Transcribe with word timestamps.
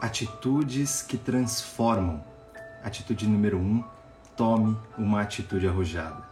Atitudes 0.00 1.02
que 1.02 1.18
transformam. 1.18 2.24
Atitude 2.82 3.28
número 3.28 3.58
1: 3.58 3.60
um, 3.60 3.84
tome 4.34 4.78
uma 4.96 5.20
atitude 5.20 5.68
arrojada. 5.68 6.22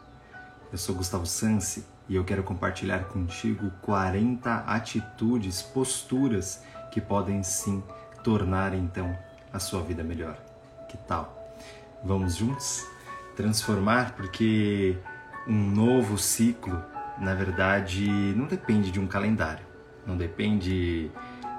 Eu 0.72 0.78
sou 0.78 0.94
Gustavo 0.94 1.26
Sansi 1.26 1.84
e 2.08 2.16
eu 2.16 2.24
quero 2.24 2.42
compartilhar 2.42 3.08
contigo 3.08 3.70
40 3.82 4.60
atitudes, 4.60 5.60
posturas 5.60 6.62
que 6.90 6.98
podem 6.98 7.42
sim 7.42 7.84
tornar 8.24 8.72
então 8.72 9.14
a 9.52 9.58
sua 9.58 9.82
vida 9.82 10.02
melhor. 10.02 10.42
Que 10.88 10.96
tal? 10.96 11.54
Vamos 12.02 12.36
juntos 12.36 12.82
transformar 13.36 14.12
porque 14.12 14.96
um 15.46 15.70
novo 15.72 16.16
ciclo, 16.16 16.82
na 17.20 17.34
verdade, 17.34 18.08
não 18.34 18.46
depende 18.46 18.90
de 18.90 18.98
um 18.98 19.06
calendário, 19.06 19.66
não 20.06 20.16
depende 20.16 21.10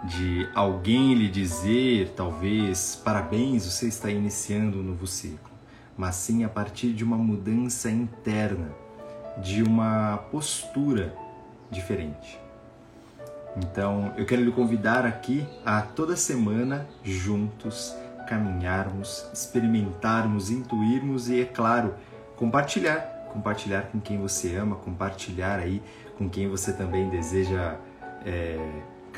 de 0.03 0.47
alguém 0.53 1.13
lhe 1.13 1.29
dizer, 1.29 2.13
talvez, 2.15 3.01
parabéns, 3.03 3.65
você 3.65 3.87
está 3.87 4.09
iniciando 4.09 4.79
um 4.79 4.83
novo 4.83 5.07
ciclo, 5.07 5.51
mas 5.97 6.15
sim 6.15 6.43
a 6.43 6.49
partir 6.49 6.93
de 6.93 7.03
uma 7.03 7.17
mudança 7.17 7.89
interna, 7.89 8.69
de 9.41 9.63
uma 9.63 10.17
postura 10.31 11.15
diferente. 11.71 12.39
Então, 13.57 14.13
eu 14.15 14.25
quero 14.25 14.43
lhe 14.43 14.51
convidar 14.51 15.05
aqui 15.05 15.45
a 15.65 15.81
toda 15.81 16.15
semana 16.15 16.87
juntos 17.03 17.95
caminharmos, 18.27 19.25
experimentarmos, 19.33 20.51
intuirmos 20.51 21.29
e, 21.29 21.41
é 21.41 21.45
claro, 21.45 21.95
compartilhar. 22.35 23.15
Compartilhar 23.31 23.83
com 23.83 23.99
quem 23.99 24.19
você 24.19 24.55
ama, 24.55 24.75
compartilhar 24.75 25.59
aí 25.59 25.81
com 26.17 26.29
quem 26.29 26.47
você 26.47 26.73
também 26.73 27.09
deseja 27.09 27.75
é, 28.25 28.57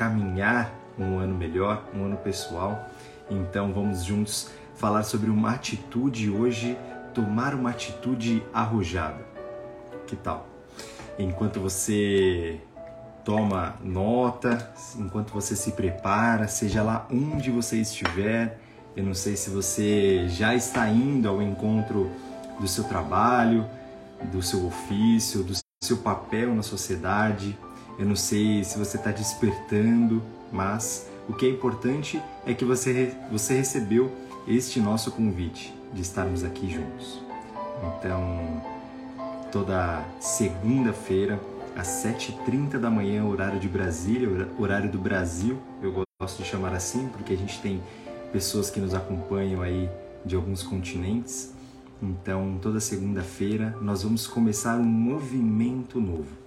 caminhar 0.00 0.72
um 0.98 1.18
ano 1.18 1.34
melhor, 1.34 1.84
um 1.94 2.06
ano 2.06 2.16
pessoal. 2.16 2.88
Então 3.30 3.70
vamos 3.70 4.02
juntos 4.02 4.50
falar 4.74 5.02
sobre 5.02 5.28
uma 5.28 5.50
atitude 5.50 6.30
hoje, 6.30 6.74
tomar 7.12 7.54
uma 7.54 7.68
atitude 7.68 8.42
arrojada. 8.50 9.22
Que 10.06 10.16
tal? 10.16 10.48
Enquanto 11.18 11.60
você 11.60 12.58
toma 13.26 13.76
nota, 13.84 14.72
enquanto 14.98 15.34
você 15.34 15.54
se 15.54 15.72
prepara, 15.72 16.48
seja 16.48 16.82
lá 16.82 17.06
onde 17.12 17.50
você 17.50 17.76
estiver, 17.76 18.58
eu 18.96 19.04
não 19.04 19.12
sei 19.12 19.36
se 19.36 19.50
você 19.50 20.26
já 20.30 20.54
está 20.54 20.88
indo 20.88 21.28
ao 21.28 21.42
encontro 21.42 22.10
do 22.58 22.66
seu 22.66 22.84
trabalho, 22.84 23.66
do 24.32 24.40
seu 24.40 24.66
ofício, 24.66 25.44
do 25.44 25.52
seu 25.84 25.98
papel 25.98 26.54
na 26.54 26.62
sociedade, 26.62 27.54
eu 28.00 28.06
não 28.06 28.16
sei 28.16 28.64
se 28.64 28.78
você 28.78 28.96
está 28.96 29.10
despertando, 29.10 30.22
mas 30.50 31.06
o 31.28 31.34
que 31.34 31.44
é 31.44 31.50
importante 31.50 32.20
é 32.46 32.54
que 32.54 32.64
você, 32.64 33.14
você 33.30 33.52
recebeu 33.52 34.10
este 34.48 34.80
nosso 34.80 35.12
convite 35.12 35.74
de 35.92 36.00
estarmos 36.00 36.42
aqui 36.42 36.70
juntos. 36.70 37.20
Então, 37.84 38.64
toda 39.52 40.02
segunda-feira, 40.18 41.38
às 41.76 41.88
7h30 41.88 42.78
da 42.78 42.88
manhã, 42.88 43.22
horário 43.26 43.60
de 43.60 43.68
Brasília, 43.68 44.48
horário 44.58 44.90
do 44.90 44.98
Brasil, 44.98 45.58
eu 45.82 46.06
gosto 46.18 46.42
de 46.42 46.48
chamar 46.48 46.72
assim, 46.72 47.06
porque 47.08 47.34
a 47.34 47.36
gente 47.36 47.60
tem 47.60 47.82
pessoas 48.32 48.70
que 48.70 48.80
nos 48.80 48.94
acompanham 48.94 49.60
aí 49.60 49.90
de 50.24 50.34
alguns 50.34 50.62
continentes. 50.62 51.52
Então, 52.02 52.58
toda 52.62 52.80
segunda-feira, 52.80 53.76
nós 53.82 54.04
vamos 54.04 54.26
começar 54.26 54.76
um 54.76 54.84
movimento 54.84 56.00
novo 56.00 56.39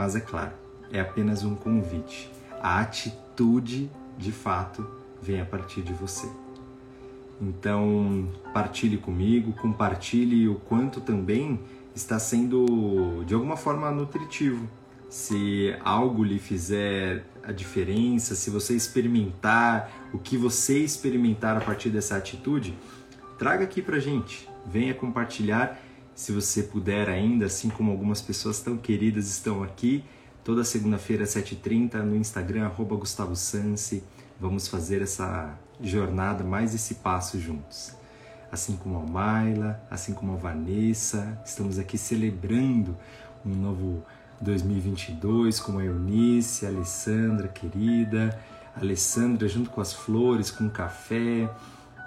mas 0.00 0.16
é 0.16 0.20
claro, 0.20 0.52
é 0.90 0.98
apenas 0.98 1.44
um 1.44 1.54
convite. 1.54 2.30
A 2.62 2.80
atitude, 2.80 3.90
de 4.16 4.32
fato, 4.32 4.88
vem 5.20 5.42
a 5.42 5.44
partir 5.44 5.82
de 5.82 5.92
você. 5.92 6.26
Então, 7.38 8.26
partilhe 8.54 8.96
comigo, 8.96 9.52
compartilhe 9.52 10.48
o 10.48 10.54
quanto 10.54 11.02
também 11.02 11.60
está 11.94 12.18
sendo 12.18 13.22
de 13.26 13.34
alguma 13.34 13.58
forma 13.58 13.90
nutritivo. 13.90 14.66
Se 15.10 15.76
algo 15.84 16.24
lhe 16.24 16.38
fizer 16.38 17.26
a 17.44 17.52
diferença, 17.52 18.34
se 18.34 18.48
você 18.48 18.74
experimentar 18.74 20.08
o 20.14 20.18
que 20.18 20.34
você 20.34 20.78
experimentar 20.78 21.58
a 21.58 21.60
partir 21.60 21.90
dessa 21.90 22.16
atitude, 22.16 22.74
traga 23.38 23.64
aqui 23.64 23.82
pra 23.82 23.98
gente. 23.98 24.48
Venha 24.64 24.94
compartilhar 24.94 25.78
se 26.20 26.32
você 26.32 26.62
puder 26.62 27.08
ainda, 27.08 27.46
assim 27.46 27.70
como 27.70 27.90
algumas 27.90 28.20
pessoas 28.20 28.60
tão 28.60 28.76
queridas 28.76 29.26
estão 29.26 29.62
aqui, 29.62 30.04
toda 30.44 30.62
segunda-feira 30.64 31.24
às 31.24 31.30
7h30 31.30 31.94
no 32.02 32.14
Instagram, 32.14 32.66
arroba 32.66 32.94
Gustavo 32.94 33.34
Sansi, 33.34 34.04
vamos 34.38 34.68
fazer 34.68 35.00
essa 35.00 35.58
jornada, 35.80 36.44
mais 36.44 36.74
esse 36.74 36.96
passo 36.96 37.40
juntos. 37.40 37.94
Assim 38.52 38.76
como 38.76 38.98
a 38.98 39.02
Maila, 39.02 39.82
assim 39.90 40.12
como 40.12 40.34
a 40.34 40.36
Vanessa, 40.36 41.40
estamos 41.42 41.78
aqui 41.78 41.96
celebrando 41.96 42.94
um 43.42 43.54
novo 43.54 44.04
2022 44.42 45.58
com 45.58 45.78
a 45.78 45.84
Eunice, 45.86 46.66
a 46.66 46.68
Alessandra 46.68 47.48
querida, 47.48 48.38
a 48.76 48.80
Alessandra 48.80 49.48
junto 49.48 49.70
com 49.70 49.80
as 49.80 49.94
flores, 49.94 50.50
com 50.50 50.66
o 50.66 50.70
café, 50.70 51.48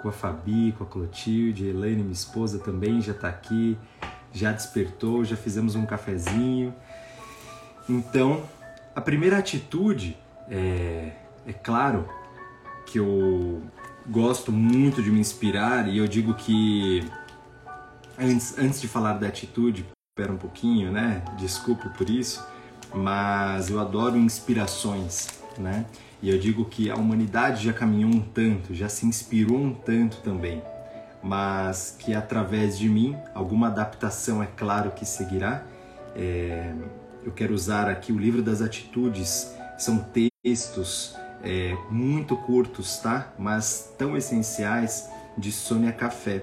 com 0.04 0.10
a 0.10 0.12
Fabi, 0.12 0.74
com 0.76 0.84
a 0.84 0.86
Clotilde, 0.86 1.64
a 1.64 1.70
Elaine, 1.70 2.02
minha 2.02 2.12
esposa, 2.12 2.58
também 2.58 3.00
já 3.00 3.12
está 3.12 3.26
aqui, 3.26 3.74
já 4.34 4.52
despertou, 4.52 5.24
já 5.24 5.34
fizemos 5.34 5.74
um 5.74 5.86
cafezinho. 5.86 6.74
Então, 7.88 8.42
a 8.94 9.00
primeira 9.00 9.38
atitude 9.38 10.14
é, 10.50 11.12
é 11.46 11.52
claro 11.54 12.06
que 12.84 12.98
eu 12.98 13.62
gosto 14.06 14.52
muito 14.52 15.02
de 15.02 15.10
me 15.10 15.18
inspirar 15.18 15.88
e 15.88 15.96
eu 15.96 16.06
digo 16.06 16.34
que 16.34 17.02
antes, 18.18 18.58
antes 18.58 18.82
de 18.82 18.86
falar 18.86 19.14
da 19.14 19.28
atitude, 19.28 19.86
espera 20.12 20.30
um 20.30 20.36
pouquinho, 20.36 20.92
né? 20.92 21.24
Desculpe 21.38 21.88
por 21.96 22.10
isso, 22.10 22.46
mas 22.94 23.70
eu 23.70 23.80
adoro 23.80 24.18
inspirações, 24.18 25.28
né? 25.56 25.86
E 26.24 26.30
eu 26.30 26.38
digo 26.38 26.64
que 26.64 26.90
a 26.90 26.94
humanidade 26.94 27.62
já 27.62 27.72
caminhou 27.74 28.10
um 28.10 28.18
tanto, 28.18 28.74
já 28.74 28.88
se 28.88 29.04
inspirou 29.04 29.58
um 29.58 29.74
tanto 29.74 30.22
também, 30.22 30.62
mas 31.22 31.94
que 31.98 32.14
através 32.14 32.78
de 32.78 32.88
mim, 32.88 33.14
alguma 33.34 33.66
adaptação 33.66 34.42
é 34.42 34.46
claro 34.46 34.92
que 34.92 35.04
seguirá. 35.04 35.62
É, 36.16 36.72
eu 37.22 37.30
quero 37.30 37.52
usar 37.52 37.90
aqui 37.90 38.10
o 38.10 38.18
livro 38.18 38.40
das 38.40 38.62
atitudes, 38.62 39.54
são 39.76 39.98
textos 40.42 41.14
é, 41.42 41.76
muito 41.90 42.38
curtos, 42.38 42.96
tá? 42.96 43.30
Mas 43.38 43.92
tão 43.98 44.16
essenciais 44.16 45.10
de 45.36 45.52
Sônia 45.52 45.92
Café. 45.92 46.42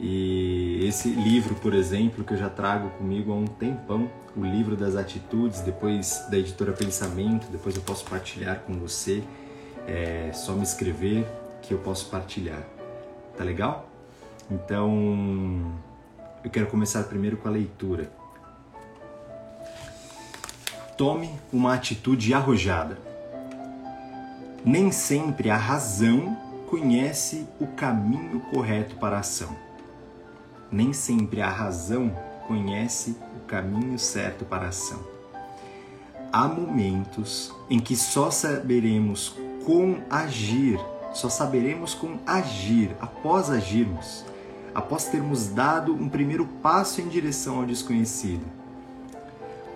E 0.00 0.84
esse 0.84 1.10
livro, 1.10 1.54
por 1.54 1.74
exemplo, 1.74 2.24
que 2.24 2.32
eu 2.32 2.38
já 2.38 2.48
trago 2.48 2.90
comigo 2.98 3.30
há 3.30 3.36
um 3.36 3.46
tempão, 3.46 4.10
o 4.36 4.44
livro 4.44 4.76
das 4.76 4.96
atitudes, 4.96 5.60
depois 5.60 6.26
da 6.30 6.38
editora 6.38 6.72
Pensamento, 6.72 7.48
depois 7.50 7.76
eu 7.76 7.82
posso 7.82 8.04
partilhar 8.04 8.60
com 8.60 8.74
você. 8.74 9.22
É 9.86 10.30
só 10.32 10.52
me 10.52 10.62
escrever 10.62 11.26
que 11.62 11.72
eu 11.72 11.78
posso 11.78 12.08
partilhar. 12.10 12.62
Tá 13.36 13.44
legal? 13.44 13.88
Então, 14.50 15.72
eu 16.44 16.50
quero 16.50 16.66
começar 16.66 17.02
primeiro 17.04 17.36
com 17.36 17.48
a 17.48 17.50
leitura. 17.50 18.10
Tome 20.96 21.30
uma 21.52 21.74
atitude 21.74 22.34
arrojada. 22.34 22.98
Nem 24.64 24.92
sempre 24.92 25.50
a 25.50 25.56
razão 25.56 26.36
conhece 26.68 27.46
o 27.58 27.66
caminho 27.66 28.40
correto 28.52 28.96
para 28.96 29.16
a 29.16 29.20
ação 29.20 29.70
nem 30.70 30.92
sempre 30.92 31.40
a 31.40 31.48
razão 31.48 32.12
conhece 32.50 33.14
o 33.36 33.46
caminho 33.46 33.96
certo 33.96 34.44
para 34.44 34.64
a 34.64 34.68
ação. 34.70 34.98
Há 36.32 36.48
momentos 36.48 37.54
em 37.70 37.78
que 37.78 37.94
só 37.94 38.28
saberemos 38.28 39.36
como 39.64 40.02
agir, 40.10 40.80
só 41.14 41.28
saberemos 41.28 41.94
como 41.94 42.18
agir 42.26 42.90
após 43.00 43.50
agirmos, 43.50 44.24
após 44.74 45.04
termos 45.04 45.46
dado 45.46 45.94
um 45.94 46.08
primeiro 46.08 46.44
passo 46.60 47.00
em 47.00 47.06
direção 47.06 47.60
ao 47.60 47.66
desconhecido. 47.66 48.44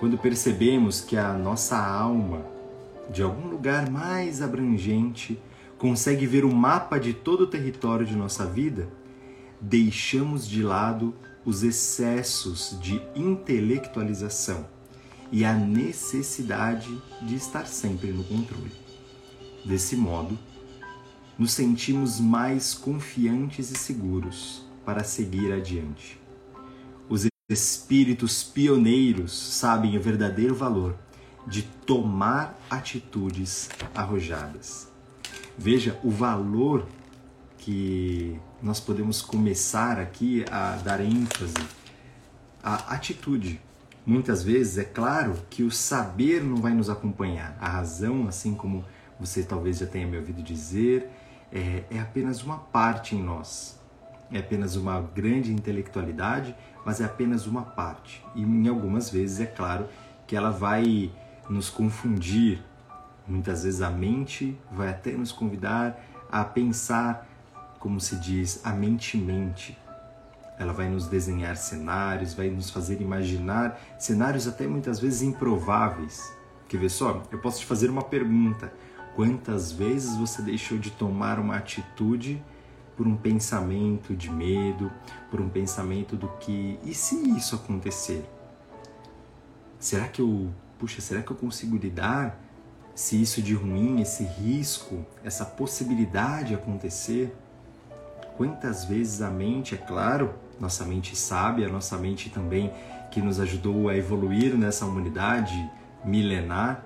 Quando 0.01 0.19
percebemos 0.19 1.01
que 1.01 1.17
a 1.17 1.33
nossa 1.33 1.79
alma, 1.79 2.43
de 3.09 3.23
algum 3.23 3.47
lugar 3.47 3.89
mais 3.89 4.43
abrangente, 4.43 5.41
consegue 5.79 6.27
ver 6.27 6.45
o 6.45 6.53
mapa 6.53 6.99
de 6.99 7.15
todo 7.15 7.43
o 7.43 7.47
território 7.47 8.05
de 8.05 8.17
nossa 8.17 8.45
vida, 8.45 8.89
deixamos 9.61 10.49
de 10.49 10.61
lado 10.61 11.15
os 11.45 11.63
excessos 11.63 12.77
de 12.81 13.01
intelectualização 13.15 14.67
e 15.31 15.45
a 15.45 15.53
necessidade 15.53 16.97
de 17.23 17.35
estar 17.35 17.67
sempre 17.67 18.13
no 18.13 18.25
controle. 18.25 18.73
Desse 19.65 19.97
modo, 19.97 20.39
nos 21.39 21.53
sentimos 21.53 22.21
mais 22.21 22.75
confiantes 22.75 23.71
e 23.71 23.75
seguros 23.77 24.65
para 24.85 25.03
seguir 25.03 25.53
adiante. 25.53 26.21
Os 27.09 27.27
espíritos 27.49 28.43
pioneiros 28.43 29.33
sabem 29.33 29.97
o 29.97 30.01
verdadeiro 30.01 30.55
valor 30.55 30.97
de 31.47 31.63
tomar 31.63 32.59
atitudes 32.71 33.69
arrojadas. 33.95 34.89
Veja 35.59 35.99
o 36.03 36.11
valor 36.11 36.87
que 37.65 38.39
nós 38.63 38.79
podemos 38.79 39.23
começar 39.23 39.99
aqui 39.99 40.45
a 40.51 40.77
dar 40.85 41.01
ênfase 41.01 41.55
à 42.63 42.95
atitude. 42.95 43.59
Muitas 44.05 44.43
vezes 44.43 44.77
é 44.77 44.85
claro 44.85 45.35
que 45.49 45.63
o 45.63 45.71
saber 45.71 46.45
não 46.45 46.57
vai 46.57 46.75
nos 46.75 46.91
acompanhar, 46.91 47.57
a 47.59 47.67
razão, 47.67 48.29
assim 48.29 48.55
como 48.55 48.85
você 49.19 49.43
talvez 49.43 49.79
já 49.79 49.87
tenha 49.87 50.07
me 50.07 50.19
ouvido 50.19 50.43
dizer, 50.43 51.09
é, 51.51 51.85
é 51.91 51.99
apenas 51.99 52.43
uma 52.43 52.59
parte 52.59 53.17
em 53.17 53.23
nós. 53.23 53.81
É 54.31 54.41
apenas 54.41 54.77
uma 54.77 55.01
grande 55.01 55.51
intelectualidade, 55.51 56.55
mas 56.85 57.01
é 57.01 57.07
apenas 57.07 57.47
uma 57.47 57.63
parte. 57.63 58.23
E 58.35 58.43
em 58.43 58.69
algumas 58.69 59.09
vezes, 59.09 59.41
é 59.41 59.47
claro, 59.47 59.89
que 60.27 60.37
ela 60.37 60.51
vai 60.51 61.11
nos 61.49 61.71
confundir. 61.71 62.63
Muitas 63.27 63.65
vezes 63.65 63.81
a 63.81 63.89
mente 63.89 64.55
vai 64.71 64.91
até 64.91 65.13
nos 65.13 65.33
convidar 65.33 65.99
a 66.31 66.45
pensar, 66.45 67.27
como 67.85 68.01
se 68.01 68.17
diz, 68.17 68.63
a 68.65 68.73
mente-mente. 68.73 69.77
Ela 70.59 70.73
vai 70.73 70.89
nos 70.89 71.07
desenhar 71.07 71.55
cenários, 71.55 72.33
vai 72.33 72.49
nos 72.49 72.71
fazer 72.71 72.99
imaginar 73.03 73.79
cenários 73.99 74.49
até 74.49 74.67
muitas 74.67 74.99
vezes 74.99 75.21
improváveis. 75.21 76.33
Quer 76.67 76.79
ver 76.79 76.89
só? 76.89 77.23
Eu 77.31 77.39
posso 77.41 77.61
te 77.61 77.67
fazer 77.67 77.91
uma 77.91 78.03
pergunta. 78.03 78.73
Quantas 79.15 79.71
vezes 79.71 80.17
você 80.17 80.41
deixou 80.41 80.79
de 80.79 80.93
tomar 80.93 81.39
uma 81.39 81.57
atitude 81.57 82.43
por 82.97 83.07
um 83.07 83.19
pensamento 83.19 84.17
de 84.17 84.31
medo, 84.31 84.91
por 85.31 85.43
um 85.43 85.51
pensamento 85.51 86.17
do 86.17 86.29
que 86.41 86.79
e 86.85 86.95
se 86.95 87.37
isso 87.37 87.55
acontecer? 87.55 88.25
Será 89.79 90.09
que 90.09 90.23
eu, 90.23 90.51
puxa, 90.79 91.03
será 91.03 91.21
que 91.21 91.31
eu 91.31 91.37
consigo 91.37 91.77
lidar 91.77 92.41
se 92.95 93.21
isso 93.21 93.43
de 93.43 93.53
ruim, 93.53 94.01
esse 94.01 94.25
risco, 94.25 95.05
essa 95.23 95.45
possibilidade 95.45 96.55
acontecer? 96.55 97.44
Quantas 98.37 98.85
vezes 98.85 99.23
a 99.23 99.31
mente, 99.31 99.75
é 99.75 99.79
claro, 99.79 100.35
nossa 100.59 100.85
mente 100.85 101.17
sábia, 101.17 101.69
nossa 101.69 101.97
mente 101.97 102.31
também 102.31 102.73
que 103.11 103.21
nos 103.21 103.39
ajudou 103.39 103.89
a 103.89 103.97
evoluir 103.97 104.57
nessa 104.57 104.85
humanidade 104.85 105.71
milenar, 106.05 106.85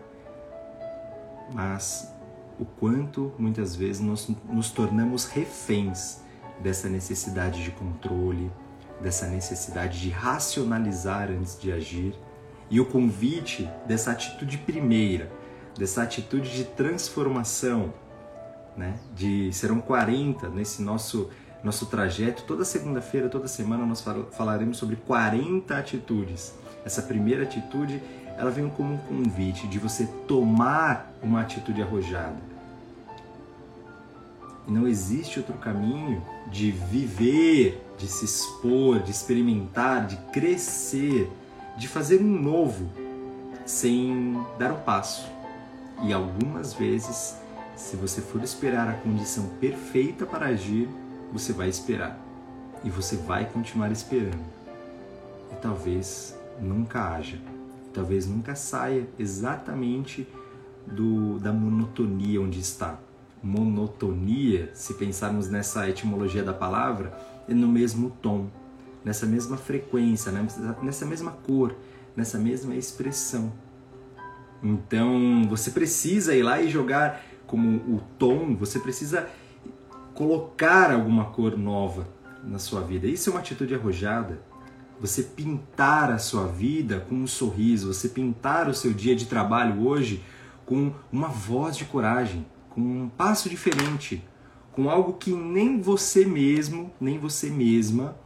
mas 1.53 2.15
o 2.59 2.65
quanto 2.65 3.33
muitas 3.39 3.75
vezes 3.75 4.01
nós 4.01 4.29
nos 4.49 4.71
tornamos 4.71 5.25
reféns 5.27 6.21
dessa 6.61 6.89
necessidade 6.89 7.63
de 7.63 7.71
controle, 7.71 8.51
dessa 9.01 9.27
necessidade 9.27 10.01
de 10.01 10.11
racionalizar 10.11 11.31
antes 11.31 11.59
de 11.59 11.73
agir. 11.73 12.15
E 12.71 12.81
o 12.81 12.85
convite 12.85 13.69
dessa 13.87 14.11
atitude 14.11 14.59
primeira, 14.59 15.33
dessa 15.79 16.03
atitude 16.03 16.51
de 16.51 16.65
transformação, 16.65 17.95
né? 18.79 18.99
De 19.15 19.53
serão 19.53 19.81
40 19.81 20.49
nesse 20.49 20.81
nosso 20.81 21.29
nosso 21.63 21.87
trajeto. 21.87 22.45
Toda 22.45 22.65
segunda-feira, 22.65 23.29
toda 23.29 23.49
semana 23.49 23.85
nós 23.85 24.05
falaremos 24.33 24.79
sobre 24.79 24.95
40 24.95 25.77
atitudes. 25.77 26.55
Essa 26.85 27.03
primeira 27.03 27.43
atitude 27.43 28.01
ela 28.39 28.51
vem 28.51 28.69
como 28.69 28.95
um 28.95 28.99
convite 28.99 29.67
de 29.67 29.81
você 29.81 30.07
tomar 30.29 31.13
uma 31.21 31.41
atitude 31.41 31.83
arrojada. 31.83 32.37
E 34.69 34.71
não 34.71 34.87
existe 34.87 35.41
outro 35.41 35.55
caminho 35.55 36.23
de 36.47 36.71
viver, 36.71 37.85
de 37.99 38.07
se 38.07 38.25
expor, 38.25 39.01
de 39.01 39.11
experimentar, 39.11 40.07
de 40.07 40.17
crescer, 40.33 41.29
de 41.77 41.89
fazer 41.89 42.21
um 42.21 42.41
novo 42.41 42.89
sem 43.67 44.41
dar 44.57 44.73
um 44.73 44.81
passo. 44.81 45.27
E 46.05 46.13
algumas 46.13 46.73
vezes, 46.75 47.37
se 47.79 47.97
você 47.97 48.21
for 48.21 48.43
esperar 48.43 48.89
a 48.89 48.95
condição 48.95 49.49
perfeita 49.61 50.27
para 50.27 50.47
agir, 50.47 50.89
você 51.33 51.53
vai 51.53 51.69
esperar. 51.69 52.19
E 52.85 52.91
você 52.91 53.17
vai 53.17 53.47
continuar 53.47 53.91
esperando. 53.91 54.45
E 55.53 55.57
talvez 55.57 56.37
nunca 56.61 57.15
haja 57.15 57.39
talvez 57.99 58.27
nunca 58.27 58.55
saia 58.55 59.09
exatamente 59.19 60.27
do, 60.87 61.39
da 61.41 61.53
monotonia 61.53 62.41
onde 62.41 62.61
está. 62.61 62.99
Monotonia, 63.43 64.71
se 64.75 64.95
pensarmos 64.95 65.49
nessa 65.49 65.89
etimologia 65.89 66.43
da 66.43 66.53
palavra, 66.53 67.13
é 67.49 67.55
no 67.55 67.67
mesmo 67.67 68.11
tom, 68.23 68.49
nessa 69.05 69.27
mesma 69.27 69.57
frequência, 69.57 70.31
né? 70.31 70.47
nessa 70.83 71.05
mesma 71.05 71.33
cor, 71.33 71.75
nessa 72.17 72.39
mesma 72.39 72.75
expressão. 72.77 73.53
Então 74.63 75.45
você 75.49 75.71
precisa 75.71 76.35
ir 76.35 76.43
lá 76.43 76.61
e 76.61 76.69
jogar 76.69 77.21
como 77.49 77.79
o 77.79 78.01
tom, 78.17 78.55
você 78.55 78.79
precisa 78.79 79.29
colocar 80.15 80.93
alguma 80.93 81.25
cor 81.25 81.59
nova 81.59 82.07
na 82.45 82.61
sua 82.61 82.81
vida. 82.81 83.09
Isso 83.09 83.29
é 83.29 83.33
uma 83.33 83.41
atitude 83.41 83.75
arrojada 83.75 84.47
você 85.01 85.23
pintar 85.23 86.11
a 86.11 86.19
sua 86.19 86.47
vida 86.47 87.01
com 87.09 87.15
um 87.15 87.27
sorriso, 87.27 87.93
você 87.93 88.09
pintar 88.09 88.69
o 88.69 88.75
seu 88.75 88.93
dia 88.93 89.15
de 89.15 89.27
trabalho 89.27 89.87
hoje 89.87 90.25
com 90.67 90.93
uma 91.13 91.29
voz 91.29 91.77
de 91.77 91.85
coragem, 91.85 92.45
com 92.71 92.81
um 92.81 93.09
passo 93.09 93.49
diferente, 93.49 94.23
com 94.73 94.91
algo 94.91 95.15
que 95.15 95.31
nem 95.31 95.81
você 95.81 96.25
mesmo, 96.25 96.93
nem 97.01 97.19
você 97.19 97.49
mesma 97.49 98.17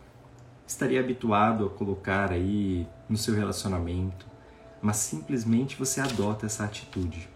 estaria 0.67 1.01
habituado 1.01 1.67
a 1.67 1.71
colocar 1.71 2.33
aí 2.33 2.87
no 3.09 3.17
seu 3.17 3.35
relacionamento, 3.35 4.27
mas 4.81 4.97
simplesmente 4.97 5.77
você 5.77 6.01
adota 6.01 6.47
essa 6.47 6.65
atitude. 6.65 7.29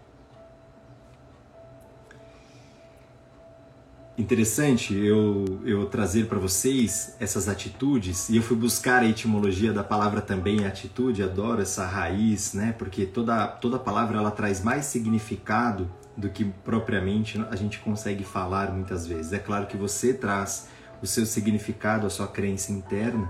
Interessante 4.17 4.95
eu, 4.95 5.45
eu 5.63 5.85
trazer 5.85 6.25
para 6.25 6.39
vocês 6.39 7.15
essas 7.19 7.47
atitudes 7.47 8.29
e 8.29 8.37
eu 8.37 8.41
fui 8.41 8.57
buscar 8.57 9.03
a 9.03 9.05
etimologia 9.05 9.71
da 9.71 9.83
palavra 9.83 10.21
também 10.21 10.65
atitude 10.65 11.21
adoro 11.21 11.61
essa 11.61 11.85
raiz 11.85 12.53
né? 12.53 12.73
Porque 12.77 13.05
toda 13.05 13.47
toda 13.47 13.77
palavra 13.77 14.17
ela 14.17 14.31
traz 14.31 14.63
mais 14.63 14.85
significado 14.85 15.89
do 16.15 16.29
que 16.29 16.45
propriamente 16.65 17.39
a 17.51 17.55
gente 17.55 17.77
consegue 17.79 18.23
falar 18.23 18.71
muitas 18.71 19.05
vezes. 19.05 19.33
É 19.33 19.39
claro 19.39 19.67
que 19.67 19.77
você 19.77 20.13
traz 20.13 20.67
o 20.99 21.05
seu 21.05 21.25
significado 21.25 22.07
a 22.07 22.09
sua 22.09 22.27
crença 22.27 22.71
interna 22.71 23.29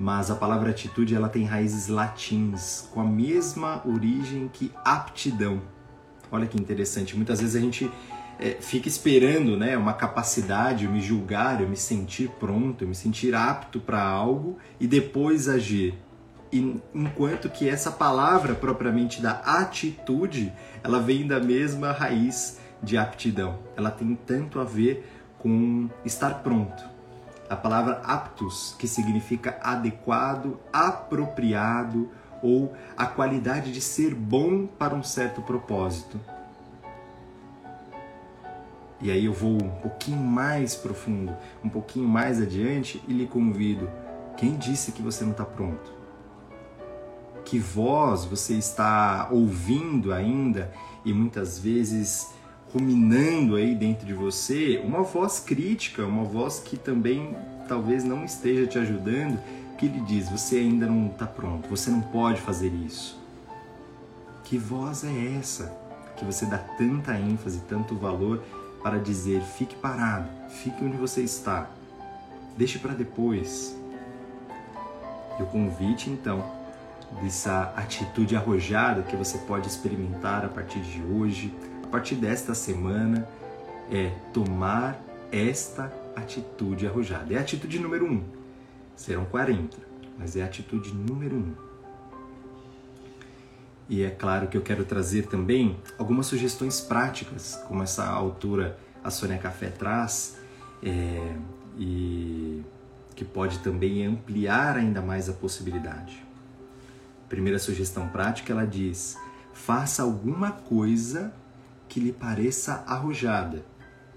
mas 0.00 0.30
a 0.30 0.34
palavra 0.34 0.70
atitude 0.70 1.14
ela 1.14 1.28
tem 1.28 1.44
raízes 1.44 1.88
latins 1.88 2.88
com 2.90 3.02
a 3.02 3.04
mesma 3.04 3.82
origem 3.86 4.48
que 4.50 4.72
aptidão. 4.82 5.60
Olha 6.32 6.46
que 6.46 6.58
interessante. 6.58 7.14
Muitas 7.14 7.38
vezes 7.38 7.54
a 7.54 7.60
gente 7.60 7.90
é, 8.40 8.56
fica 8.58 8.88
esperando 8.88 9.54
né, 9.54 9.76
uma 9.76 9.92
capacidade, 9.92 10.86
eu 10.86 10.90
me 10.90 11.02
julgar, 11.02 11.60
eu 11.60 11.68
me 11.68 11.76
sentir 11.76 12.30
pronto, 12.40 12.82
eu 12.82 12.88
me 12.88 12.94
sentir 12.94 13.34
apto 13.34 13.78
para 13.78 14.02
algo 14.02 14.56
e 14.80 14.86
depois 14.86 15.46
agir. 15.46 15.94
Enquanto 16.50 17.48
que 17.50 17.68
essa 17.68 17.92
palavra 17.92 18.54
propriamente 18.54 19.20
da 19.20 19.32
atitude, 19.32 20.52
ela 20.82 20.98
vem 20.98 21.26
da 21.26 21.38
mesma 21.38 21.92
raiz 21.92 22.58
de 22.82 22.96
aptidão. 22.96 23.58
Ela 23.76 23.90
tem 23.90 24.16
tanto 24.26 24.58
a 24.58 24.64
ver 24.64 25.06
com 25.38 25.88
estar 26.04 26.42
pronto. 26.42 26.82
A 27.48 27.54
palavra 27.54 28.00
aptus, 28.04 28.74
que 28.78 28.88
significa 28.88 29.58
adequado, 29.62 30.58
apropriado 30.72 32.10
ou 32.42 32.74
a 32.96 33.06
qualidade 33.06 33.70
de 33.70 33.80
ser 33.80 34.14
bom 34.14 34.66
para 34.66 34.94
um 34.94 35.02
certo 35.02 35.42
propósito. 35.42 36.18
E 39.00 39.10
aí 39.10 39.24
eu 39.24 39.32
vou 39.32 39.52
um 39.52 39.70
pouquinho 39.80 40.18
mais 40.18 40.74
profundo, 40.74 41.34
um 41.64 41.68
pouquinho 41.68 42.06
mais 42.06 42.40
adiante 42.40 43.02
e 43.08 43.12
lhe 43.12 43.26
convido. 43.26 43.88
Quem 44.36 44.56
disse 44.56 44.92
que 44.92 45.00
você 45.00 45.24
não 45.24 45.32
está 45.32 45.44
pronto? 45.44 45.92
Que 47.44 47.58
voz 47.58 48.24
você 48.24 48.54
está 48.54 49.28
ouvindo 49.30 50.12
ainda 50.12 50.70
e 51.04 51.12
muitas 51.12 51.58
vezes 51.58 52.28
ruminando 52.72 53.56
aí 53.56 53.74
dentro 53.74 54.06
de 54.06 54.12
você? 54.12 54.80
Uma 54.84 55.02
voz 55.02 55.40
crítica, 55.40 56.04
uma 56.04 56.24
voz 56.24 56.60
que 56.60 56.76
também 56.76 57.34
talvez 57.66 58.04
não 58.04 58.24
esteja 58.24 58.66
te 58.66 58.78
ajudando, 58.78 59.38
que 59.78 59.88
lhe 59.88 60.00
diz: 60.00 60.28
você 60.28 60.56
ainda 60.56 60.86
não 60.86 61.06
está 61.06 61.26
pronto, 61.26 61.68
você 61.68 61.90
não 61.90 62.02
pode 62.02 62.40
fazer 62.40 62.68
isso. 62.68 63.18
Que 64.44 64.58
voz 64.58 65.04
é 65.04 65.38
essa 65.38 65.74
que 66.16 66.24
você 66.24 66.44
dá 66.44 66.58
tanta 66.58 67.18
ênfase, 67.18 67.60
tanto 67.68 67.96
valor 67.96 68.42
para 68.82 68.98
dizer: 68.98 69.40
fique 69.42 69.74
parado, 69.76 70.28
fique 70.48 70.84
onde 70.84 70.96
você 70.96 71.22
está, 71.22 71.70
deixe 72.56 72.78
para 72.78 72.92
depois. 72.92 73.76
E 75.38 75.42
o 75.42 75.46
convite, 75.46 76.10
então, 76.10 76.44
dessa 77.22 77.72
atitude 77.76 78.36
arrojada 78.36 79.02
que 79.02 79.16
você 79.16 79.38
pode 79.38 79.66
experimentar 79.66 80.44
a 80.44 80.48
partir 80.48 80.80
de 80.80 81.02
hoje, 81.02 81.54
a 81.82 81.86
partir 81.86 82.14
desta 82.14 82.54
semana, 82.54 83.26
é 83.90 84.10
tomar 84.32 85.00
esta 85.32 85.92
atitude 86.14 86.86
arrojada. 86.86 87.32
É 87.32 87.38
a 87.38 87.40
atitude 87.40 87.78
número 87.78 88.06
um. 88.06 88.22
Serão 88.94 89.24
40, 89.24 89.78
mas 90.18 90.36
é 90.36 90.42
a 90.42 90.46
atitude 90.46 90.92
número 90.92 91.36
um. 91.36 91.69
E 93.90 94.04
é 94.04 94.10
claro 94.10 94.46
que 94.46 94.56
eu 94.56 94.62
quero 94.62 94.84
trazer 94.84 95.26
também 95.26 95.76
algumas 95.98 96.26
sugestões 96.26 96.80
práticas, 96.80 97.60
como 97.66 97.82
essa 97.82 98.06
autora, 98.06 98.78
a 99.02 99.10
Sônia 99.10 99.36
Café, 99.36 99.68
traz, 99.68 100.38
é, 100.80 101.34
e 101.76 102.62
que 103.16 103.24
pode 103.24 103.58
também 103.58 104.06
ampliar 104.06 104.76
ainda 104.76 105.02
mais 105.02 105.28
a 105.28 105.32
possibilidade. 105.32 106.24
Primeira 107.28 107.58
sugestão 107.58 108.06
prática, 108.06 108.52
ela 108.52 108.64
diz: 108.64 109.18
faça 109.52 110.04
alguma 110.04 110.52
coisa 110.52 111.34
que 111.88 111.98
lhe 111.98 112.12
pareça 112.12 112.84
arrojada. 112.86 113.66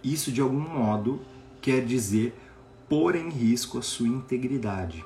Isso, 0.03 0.31
de 0.31 0.39
algum 0.39 0.59
modo, 0.59 1.19
quer 1.59 1.83
dizer 1.83 2.39
pôr 2.87 3.15
em 3.15 3.27
risco 3.27 3.79
a 3.79 3.81
sua 3.81 4.07
integridade, 4.07 5.03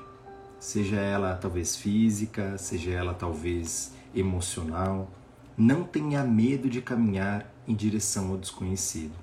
seja 0.58 0.96
ela 0.96 1.34
talvez 1.36 1.76
física, 1.76 2.56
seja 2.58 2.90
ela 2.90 3.14
talvez 3.14 3.92
emocional. 4.14 5.10
Não 5.56 5.84
tenha 5.84 6.22
medo 6.24 6.68
de 6.68 6.80
caminhar 6.80 7.52
em 7.66 7.74
direção 7.74 8.30
ao 8.30 8.38
desconhecido. 8.38 9.14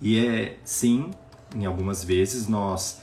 E 0.00 0.18
é 0.18 0.58
sim, 0.64 1.10
em 1.54 1.64
algumas 1.64 2.04
vezes 2.04 2.48
nós 2.48 3.00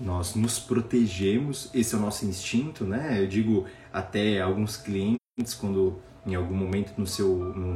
nós 0.00 0.36
nos 0.36 0.60
protegemos, 0.60 1.68
esse 1.74 1.92
é 1.92 1.98
o 1.98 2.00
nosso 2.00 2.24
instinto, 2.24 2.84
né? 2.84 3.20
Eu 3.20 3.26
digo 3.26 3.66
até 3.92 4.40
alguns 4.40 4.76
clientes 4.76 5.54
quando 5.58 5.98
em 6.24 6.36
algum 6.36 6.54
momento 6.54 6.92
no 6.96 7.06
seu 7.06 7.28
no, 7.28 7.74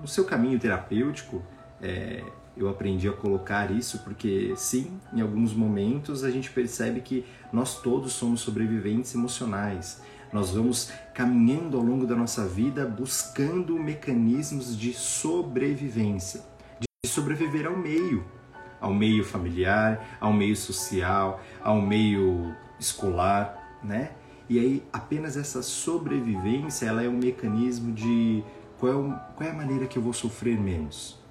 no 0.00 0.06
seu 0.06 0.24
caminho 0.24 0.58
terapêutico 0.58 1.42
é, 1.80 2.22
eu 2.56 2.68
aprendi 2.68 3.08
a 3.08 3.12
colocar 3.12 3.70
isso 3.70 3.98
porque 4.00 4.54
sim, 4.56 4.98
em 5.12 5.20
alguns 5.20 5.52
momentos 5.52 6.22
a 6.22 6.30
gente 6.30 6.50
percebe 6.50 7.00
que 7.00 7.24
nós 7.52 7.80
todos 7.80 8.12
somos 8.12 8.40
sobreviventes 8.40 9.14
emocionais. 9.14 10.00
Nós 10.32 10.50
vamos 10.50 10.90
caminhando 11.12 11.76
ao 11.76 11.82
longo 11.82 12.06
da 12.06 12.14
nossa 12.14 12.46
vida 12.46 12.86
buscando 12.86 13.78
mecanismos 13.78 14.76
de 14.76 14.92
sobrevivência, 14.92 16.42
de 16.80 17.08
sobreviver 17.08 17.66
ao 17.66 17.76
meio, 17.76 18.24
ao 18.80 18.92
meio 18.92 19.24
familiar, 19.24 20.18
ao 20.20 20.32
meio 20.32 20.56
social, 20.56 21.40
ao 21.62 21.80
meio 21.80 22.54
escolar, 22.78 23.78
né? 23.82 24.12
E 24.48 24.58
aí 24.58 24.82
apenas 24.92 25.36
essa 25.36 25.62
sobrevivência, 25.62 26.86
ela 26.86 27.02
é 27.02 27.08
um 27.08 27.16
mecanismo 27.16 27.92
de 27.92 28.44
qual 28.78 28.92
é, 28.92 29.20
qual 29.36 29.48
é 29.48 29.52
a 29.52 29.54
maneira 29.54 29.86
que 29.86 29.98
eu 29.98 30.02
vou 30.02 30.12
sofrer 30.12 30.58
menos 30.58 31.23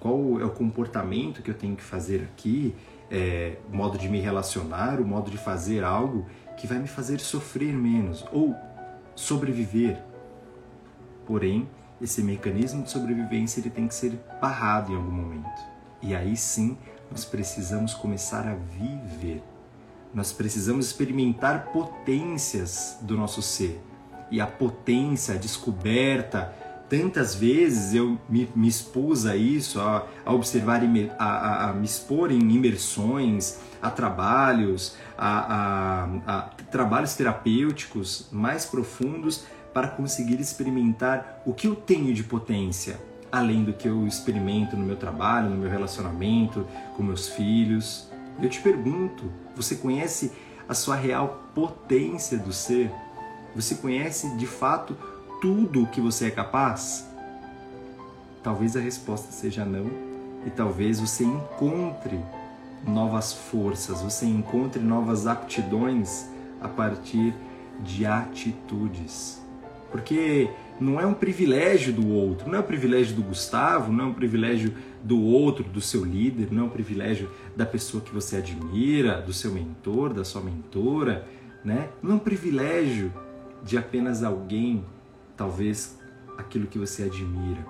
qual 0.00 0.40
é 0.40 0.44
o 0.44 0.50
comportamento 0.50 1.42
que 1.42 1.50
eu 1.50 1.54
tenho 1.54 1.76
que 1.76 1.82
fazer 1.82 2.22
aqui, 2.22 2.74
é, 3.10 3.56
o 3.72 3.76
modo 3.76 3.98
de 3.98 4.08
me 4.08 4.20
relacionar, 4.20 5.00
o 5.00 5.06
modo 5.06 5.30
de 5.30 5.38
fazer 5.38 5.82
algo 5.82 6.26
que 6.56 6.66
vai 6.66 6.78
me 6.78 6.88
fazer 6.88 7.20
sofrer 7.20 7.72
menos 7.72 8.24
ou 8.32 8.54
sobreviver. 9.14 10.02
Porém, 11.26 11.68
esse 12.00 12.22
mecanismo 12.22 12.82
de 12.82 12.90
sobrevivência 12.90 13.60
ele 13.60 13.70
tem 13.70 13.88
que 13.88 13.94
ser 13.94 14.18
barrado 14.40 14.92
em 14.92 14.96
algum 14.96 15.10
momento. 15.10 15.60
E 16.00 16.14
aí 16.14 16.36
sim, 16.36 16.76
nós 17.10 17.24
precisamos 17.24 17.94
começar 17.94 18.46
a 18.46 18.54
viver. 18.54 19.42
Nós 20.14 20.32
precisamos 20.32 20.86
experimentar 20.86 21.66
potências 21.72 22.98
do 23.02 23.16
nosso 23.16 23.42
ser. 23.42 23.80
E 24.30 24.40
a 24.40 24.46
potência, 24.46 25.34
a 25.34 25.38
descoberta, 25.38 26.54
tantas 26.88 27.34
vezes 27.34 27.94
eu 27.94 28.18
me, 28.28 28.48
me 28.54 28.66
expus 28.66 29.26
a 29.26 29.36
isso, 29.36 29.80
a, 29.80 30.06
a 30.24 30.32
observar, 30.32 30.80
a, 30.82 31.24
a, 31.24 31.70
a, 31.70 31.72
me 31.72 31.84
expor 31.84 32.32
em 32.32 32.38
imersões, 32.38 33.58
a 33.80 33.90
trabalhos, 33.90 34.96
a, 35.16 36.50
trabalhos 36.70 37.14
terapêuticos 37.14 38.28
mais 38.32 38.64
profundos 38.64 39.44
para 39.72 39.88
conseguir 39.88 40.40
experimentar 40.40 41.42
o 41.44 41.52
que 41.52 41.68
eu 41.68 41.76
tenho 41.76 42.12
de 42.14 42.24
potência, 42.24 42.98
além 43.30 43.64
do 43.64 43.72
que 43.72 43.86
eu 43.86 44.06
experimento 44.06 44.76
no 44.76 44.84
meu 44.84 44.96
trabalho, 44.96 45.50
no 45.50 45.56
meu 45.56 45.70
relacionamento 45.70 46.66
com 46.96 47.02
meus 47.02 47.28
filhos. 47.28 48.08
Eu 48.42 48.48
te 48.48 48.60
pergunto, 48.60 49.30
você 49.54 49.76
conhece 49.76 50.32
a 50.68 50.74
sua 50.74 50.96
real 50.96 51.44
potência 51.54 52.38
do 52.38 52.52
ser? 52.52 52.90
Você 53.54 53.74
conhece 53.76 54.36
de 54.36 54.46
fato 54.46 54.96
tudo 55.40 55.84
o 55.84 55.86
que 55.86 56.00
você 56.00 56.26
é 56.26 56.30
capaz? 56.30 57.06
Talvez 58.42 58.76
a 58.76 58.80
resposta 58.80 59.30
seja 59.30 59.64
não, 59.64 59.90
e 60.46 60.50
talvez 60.50 61.00
você 61.00 61.24
encontre 61.24 62.18
novas 62.86 63.32
forças, 63.32 64.00
você 64.00 64.26
encontre 64.26 64.80
novas 64.80 65.26
aptidões 65.26 66.26
a 66.60 66.68
partir 66.68 67.34
de 67.80 68.06
atitudes. 68.06 69.40
Porque 69.90 70.50
não 70.80 71.00
é 71.00 71.06
um 71.06 71.14
privilégio 71.14 71.92
do 71.92 72.08
outro, 72.08 72.48
não 72.48 72.58
é 72.58 72.60
um 72.60 72.64
privilégio 72.64 73.16
do 73.16 73.22
Gustavo, 73.22 73.92
não 73.92 74.04
é 74.04 74.08
um 74.08 74.14
privilégio 74.14 74.74
do 75.02 75.20
outro, 75.20 75.64
do 75.64 75.80
seu 75.80 76.04
líder, 76.04 76.48
não 76.50 76.64
é 76.64 76.66
um 76.66 76.70
privilégio 76.70 77.30
da 77.56 77.64
pessoa 77.64 78.02
que 78.02 78.12
você 78.12 78.36
admira, 78.36 79.20
do 79.20 79.32
seu 79.32 79.52
mentor, 79.52 80.12
da 80.12 80.24
sua 80.24 80.42
mentora, 80.42 81.26
né? 81.64 81.88
Não 82.02 82.12
é 82.12 82.14
um 82.14 82.18
privilégio 82.18 83.12
de 83.62 83.76
apenas 83.76 84.22
alguém 84.22 84.84
talvez 85.38 85.96
aquilo 86.36 86.66
que 86.66 86.78
você 86.78 87.04
admira, 87.04 87.64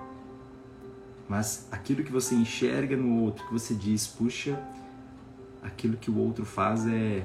mas 1.29 1.67
aquilo 1.71 2.03
que 2.03 2.11
você 2.11 2.33
enxerga 2.33 2.97
no 2.97 3.21
outro, 3.21 3.45
que 3.45 3.53
você 3.53 3.75
diz, 3.75 4.07
puxa, 4.07 4.59
aquilo 5.61 5.95
que 5.95 6.09
o 6.09 6.17
outro 6.17 6.43
faz 6.43 6.87
é, 6.87 7.23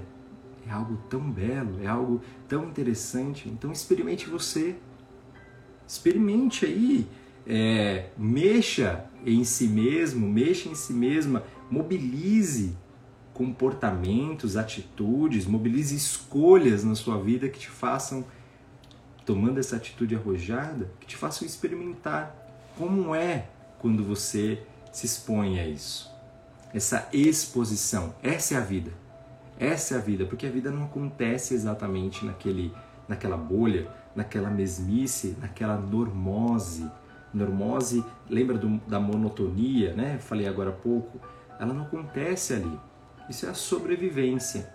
é 0.67 0.71
algo 0.71 0.99
tão 1.09 1.31
belo, 1.31 1.83
é 1.83 1.87
algo 1.87 2.21
tão 2.47 2.65
interessante. 2.65 3.49
Então 3.49 3.73
experimente 3.73 4.29
você, 4.29 4.77
experimente 5.89 6.67
aí, 6.67 7.07
é, 7.47 8.11
mexa 8.17 9.07
em 9.25 9.43
si 9.43 9.67
mesmo, 9.67 10.29
mexa 10.29 10.69
em 10.69 10.75
si 10.75 10.93
mesma, 10.93 11.43
mobilize 11.71 12.77
comportamentos, 13.33 14.57
atitudes, 14.57 15.47
mobilize 15.47 15.97
escolhas 15.97 16.85
na 16.85 16.95
sua 16.95 17.19
vida 17.19 17.49
que 17.49 17.59
te 17.59 17.71
façam 17.71 18.25
tomando 19.25 19.59
essa 19.59 19.77
atitude 19.77 20.15
arrojada 20.15 20.91
que 21.01 21.07
te 21.07 21.17
façam 21.17 21.47
experimentar 21.47 22.35
como 22.77 23.15
é 23.15 23.47
quando 23.79 24.05
você 24.05 24.63
se 24.93 25.07
expõe 25.07 25.59
a 25.59 25.67
isso. 25.67 26.11
Essa 26.73 27.09
exposição, 27.13 28.15
essa 28.23 28.55
é 28.55 28.57
a 28.59 28.61
vida. 28.61 28.93
Essa 29.59 29.95
é 29.95 29.99
a 29.99 30.01
vida, 30.01 30.25
porque 30.25 30.47
a 30.47 30.51
vida 30.51 30.71
não 30.71 30.85
acontece 30.85 31.55
exatamente 31.55 32.25
naquele, 32.25 32.75
naquela 33.09 33.37
bolha, 33.37 33.89
naquela 34.15 34.51
mesmice, 34.51 35.37
naquela 35.41 35.77
normose. 35.77 36.91
Normose, 37.33 38.05
lembra 38.29 38.59
do, 38.59 38.79
da 38.89 38.99
monotonia, 38.99 39.95
né? 39.95 40.19
Falei 40.19 40.49
agora 40.49 40.71
há 40.71 40.73
pouco. 40.73 41.21
Ela 41.59 41.73
não 41.73 41.85
acontece 41.85 42.55
ali. 42.55 42.81
Isso 43.29 43.47
é 43.47 43.51
a 43.51 43.55
sobrevivência. 43.55 44.73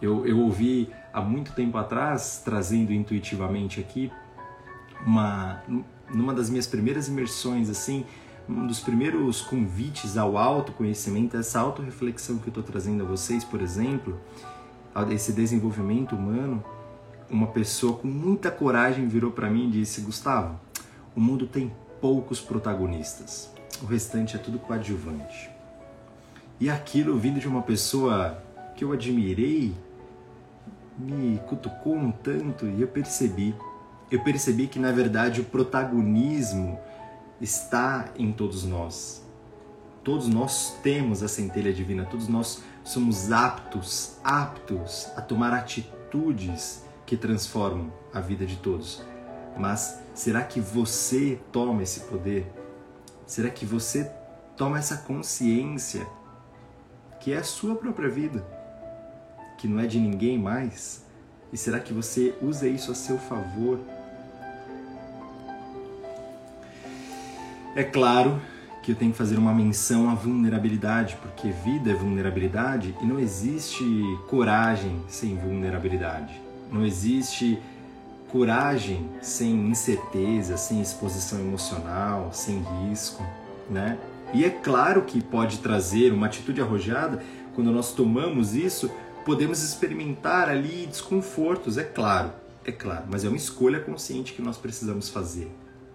Eu, 0.00 0.26
eu 0.26 0.38
ouvi 0.40 0.92
há 1.12 1.20
muito 1.20 1.52
tempo 1.52 1.76
atrás, 1.76 2.42
trazendo 2.44 2.92
intuitivamente 2.92 3.80
aqui, 3.80 4.10
uma, 5.06 5.62
numa 6.12 6.32
das 6.32 6.48
minhas 6.48 6.66
primeiras 6.66 7.08
imersões, 7.08 7.68
assim, 7.68 8.04
um 8.48 8.66
dos 8.66 8.80
primeiros 8.80 9.40
convites 9.40 10.16
ao 10.16 10.36
autoconhecimento, 10.36 11.36
essa 11.36 11.60
autorreflexão 11.60 12.38
que 12.38 12.48
eu 12.48 12.50
estou 12.50 12.62
trazendo 12.62 13.02
a 13.02 13.06
vocês, 13.06 13.44
por 13.44 13.60
exemplo, 13.60 14.18
esse 15.10 15.32
desenvolvimento 15.32 16.14
humano, 16.14 16.62
uma 17.30 17.46
pessoa 17.46 17.96
com 17.96 18.06
muita 18.06 18.50
coragem 18.50 19.08
virou 19.08 19.30
para 19.30 19.48
mim 19.48 19.68
e 19.68 19.70
disse: 19.70 20.02
Gustavo, 20.02 20.60
o 21.16 21.20
mundo 21.20 21.46
tem 21.46 21.72
poucos 22.00 22.40
protagonistas, 22.40 23.50
o 23.82 23.86
restante 23.86 24.36
é 24.36 24.38
tudo 24.38 24.58
coadjuvante. 24.58 25.50
E 26.60 26.68
aquilo 26.68 27.18
vindo 27.18 27.40
de 27.40 27.48
uma 27.48 27.62
pessoa 27.62 28.42
que 28.76 28.84
eu 28.84 28.92
admirei 28.92 29.74
me 30.98 31.38
cutucou 31.46 31.94
um 31.94 32.10
tanto 32.10 32.66
e 32.66 32.80
eu 32.80 32.88
percebi. 32.88 33.54
Eu 34.10 34.22
percebi 34.22 34.66
que 34.66 34.78
na 34.78 34.92
verdade 34.92 35.40
o 35.40 35.44
protagonismo 35.44 36.78
está 37.40 38.10
em 38.16 38.32
todos 38.32 38.64
nós. 38.64 39.22
Todos 40.04 40.26
nós 40.28 40.76
temos 40.82 41.22
a 41.22 41.28
centelha 41.28 41.72
divina, 41.72 42.04
todos 42.04 42.28
nós 42.28 42.62
somos 42.84 43.30
aptos, 43.30 44.18
aptos 44.24 45.08
a 45.16 45.22
tomar 45.22 45.52
atitudes 45.54 46.84
que 47.06 47.16
transformam 47.16 47.92
a 48.12 48.20
vida 48.20 48.44
de 48.44 48.56
todos. 48.56 49.02
Mas 49.56 50.00
será 50.14 50.42
que 50.42 50.60
você 50.60 51.40
toma 51.52 51.82
esse 51.82 52.00
poder? 52.00 52.50
Será 53.26 53.48
que 53.48 53.64
você 53.64 54.10
toma 54.56 54.78
essa 54.78 54.98
consciência 54.98 56.06
que 57.20 57.32
é 57.32 57.38
a 57.38 57.44
sua 57.44 57.76
própria 57.76 58.08
vida? 58.08 58.61
Que 59.62 59.68
não 59.68 59.78
é 59.78 59.86
de 59.86 59.96
ninguém 59.96 60.36
mais? 60.36 61.04
E 61.52 61.56
será 61.56 61.78
que 61.78 61.92
você 61.92 62.34
usa 62.42 62.66
isso 62.66 62.90
a 62.90 62.96
seu 62.96 63.16
favor? 63.16 63.78
É 67.76 67.84
claro 67.84 68.42
que 68.82 68.90
eu 68.90 68.96
tenho 68.96 69.12
que 69.12 69.16
fazer 69.16 69.38
uma 69.38 69.54
menção 69.54 70.10
à 70.10 70.14
vulnerabilidade, 70.14 71.16
porque 71.22 71.52
vida 71.52 71.92
é 71.92 71.94
vulnerabilidade 71.94 72.92
e 73.00 73.06
não 73.06 73.20
existe 73.20 73.84
coragem 74.28 75.00
sem 75.06 75.36
vulnerabilidade. 75.36 76.34
Não 76.72 76.84
existe 76.84 77.56
coragem 78.32 79.08
sem 79.20 79.52
incerteza, 79.68 80.56
sem 80.56 80.80
exposição 80.80 81.38
emocional, 81.38 82.30
sem 82.32 82.64
risco, 82.88 83.24
né? 83.70 83.96
E 84.34 84.44
é 84.44 84.50
claro 84.50 85.02
que 85.02 85.22
pode 85.22 85.58
trazer 85.58 86.12
uma 86.12 86.26
atitude 86.26 86.60
arrojada, 86.60 87.22
quando 87.54 87.70
nós 87.70 87.92
tomamos 87.92 88.54
isso, 88.54 88.90
podemos 89.24 89.62
experimentar 89.62 90.48
ali 90.48 90.86
desconfortos, 90.86 91.78
é 91.78 91.84
claro, 91.84 92.32
é 92.64 92.72
claro, 92.72 93.04
mas 93.10 93.24
é 93.24 93.28
uma 93.28 93.36
escolha 93.36 93.80
consciente 93.80 94.32
que 94.32 94.42
nós 94.42 94.56
precisamos 94.56 95.08
fazer, 95.08 95.50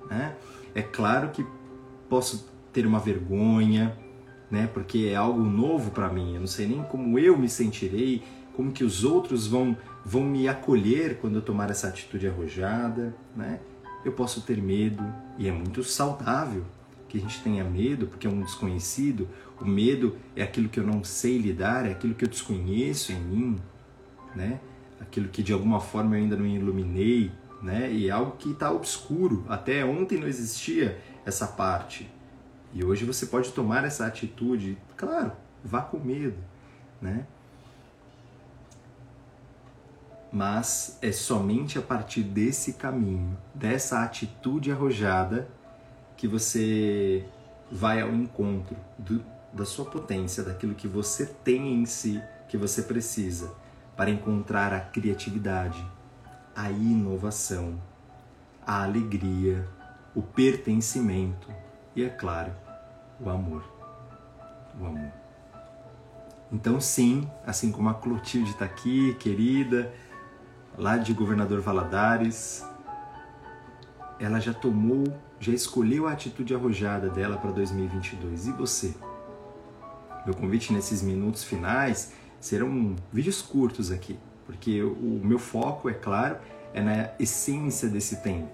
né? 0.09 0.35
É 0.73 0.81
claro 0.81 1.29
que 1.29 1.45
posso 2.09 2.49
ter 2.71 2.85
uma 2.85 2.99
vergonha, 2.99 3.97
né? 4.49 4.69
Porque 4.73 5.09
é 5.11 5.15
algo 5.15 5.41
novo 5.43 5.91
para 5.91 6.09
mim, 6.09 6.35
eu 6.35 6.39
não 6.39 6.47
sei 6.47 6.67
nem 6.67 6.83
como 6.83 7.17
eu 7.17 7.37
me 7.37 7.49
sentirei, 7.49 8.23
como 8.53 8.71
que 8.71 8.83
os 8.83 9.03
outros 9.03 9.47
vão 9.47 9.77
vão 10.03 10.23
me 10.23 10.47
acolher 10.47 11.17
quando 11.19 11.35
eu 11.35 11.41
tomar 11.41 11.69
essa 11.69 11.89
atitude 11.89 12.27
arrojada, 12.27 13.13
né? 13.35 13.59
Eu 14.05 14.13
posso 14.13 14.41
ter 14.41 14.61
medo 14.61 15.03
e 15.37 15.49
é 15.49 15.51
muito 15.51 15.83
saudável 15.83 16.63
que 17.07 17.17
a 17.17 17.21
gente 17.21 17.41
tenha 17.41 17.63
medo, 17.63 18.07
porque 18.07 18.27
é 18.27 18.29
um 18.29 18.41
desconhecido. 18.41 19.27
O 19.59 19.65
medo 19.65 20.17
é 20.35 20.43
aquilo 20.43 20.69
que 20.69 20.79
eu 20.79 20.85
não 20.85 21.03
sei 21.03 21.37
lidar, 21.37 21.85
é 21.85 21.91
aquilo 21.91 22.13
que 22.13 22.25
eu 22.25 22.29
desconheço 22.29 23.11
em 23.11 23.19
mim, 23.19 23.59
né? 24.35 24.59
Aquilo 24.99 25.27
que 25.29 25.41
de 25.41 25.53
alguma 25.53 25.79
forma 25.79 26.15
eu 26.15 26.23
ainda 26.23 26.35
não 26.35 26.45
iluminei, 26.45 27.31
né? 27.61 27.91
E 27.91 28.07
é 28.07 28.11
algo 28.11 28.37
que 28.37 28.51
está 28.51 28.71
obscuro. 28.71 29.45
Até 29.47 29.83
ontem 29.85 30.19
não 30.19 30.27
existia 30.27 31.01
essa 31.25 31.47
parte. 31.47 32.09
E 32.73 32.83
hoje 32.83 33.05
você 33.05 33.25
pode 33.25 33.51
tomar 33.51 33.83
essa 33.85 34.05
atitude, 34.05 34.77
claro, 34.95 35.31
vá 35.63 35.81
com 35.81 35.97
medo, 35.97 36.37
né? 37.01 37.25
mas 40.31 40.97
é 41.01 41.11
somente 41.11 41.79
a 41.79 41.81
partir 41.81 42.21
desse 42.21 42.73
caminho, 42.73 43.37
dessa 43.53 44.03
atitude 44.03 44.71
arrojada, 44.71 45.47
que 46.17 46.27
você 46.27 47.23
vai 47.71 48.01
ao 48.01 48.09
encontro 48.09 48.75
do, 48.97 49.23
da 49.53 49.63
sua 49.63 49.85
potência, 49.85 50.43
daquilo 50.43 50.75
que 50.75 50.87
você 50.87 51.25
tem 51.25 51.73
em 51.75 51.85
si, 51.85 52.21
que 52.49 52.57
você 52.57 52.81
precisa, 52.81 53.53
para 53.95 54.09
encontrar 54.09 54.73
a 54.73 54.79
criatividade, 54.79 55.85
a 56.55 56.71
inovação, 56.71 57.79
a 58.65 58.83
alegria, 58.83 59.67
o 60.15 60.21
pertencimento 60.21 61.49
e, 61.95 62.03
é 62.03 62.09
claro, 62.09 62.51
o 63.19 63.29
amor. 63.29 63.63
O 64.79 64.85
amor. 64.85 65.11
Então, 66.51 66.79
sim, 66.79 67.29
assim 67.45 67.71
como 67.71 67.89
a 67.89 67.93
Clotilde 67.93 68.51
está 68.51 68.65
aqui, 68.65 69.13
querida, 69.15 69.93
lá 70.77 70.97
de 70.97 71.13
Governador 71.13 71.59
Valadares, 71.59 72.65
ela 74.19 74.39
já 74.39 74.53
tomou, 74.53 75.03
já 75.39 75.53
escolheu 75.53 76.07
a 76.07 76.11
atitude 76.11 76.53
arrojada 76.53 77.09
dela 77.09 77.37
para 77.37 77.51
2022. 77.51 78.47
E 78.47 78.51
você? 78.51 78.93
Meu 80.25 80.33
convite 80.33 80.73
nesses 80.73 81.01
minutos 81.01 81.43
finais 81.43 82.13
serão 82.39 82.95
vídeos 83.11 83.41
curtos 83.41 83.91
aqui, 83.91 84.17
porque 84.45 84.81
o 84.83 85.21
meu 85.23 85.39
foco, 85.39 85.89
é 85.89 85.93
claro, 85.93 86.37
é 86.73 86.81
na 86.81 87.09
essência 87.19 87.87
desse 87.87 88.17
tempo. 88.17 88.51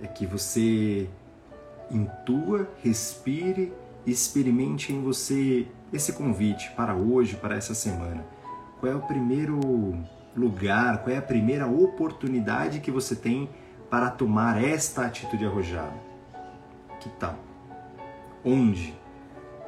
É 0.00 0.06
que 0.06 0.26
você 0.26 1.08
intua, 1.90 2.68
respire 2.82 3.72
e 4.04 4.10
experimente 4.10 4.92
em 4.92 5.02
você 5.02 5.66
esse 5.92 6.12
convite 6.12 6.70
para 6.76 6.94
hoje, 6.94 7.36
para 7.36 7.56
essa 7.56 7.74
semana. 7.74 8.24
Qual 8.80 8.92
é 8.92 8.94
o 8.94 9.00
primeiro 9.00 9.58
lugar, 10.36 11.02
qual 11.02 11.14
é 11.14 11.18
a 11.18 11.22
primeira 11.22 11.66
oportunidade 11.66 12.80
que 12.80 12.90
você 12.90 13.16
tem 13.16 13.48
para 13.90 14.10
tomar 14.10 14.62
esta 14.62 15.06
atitude 15.06 15.44
arrojada? 15.44 15.94
Que 17.00 17.08
tal? 17.10 17.36
Onde? 18.44 18.94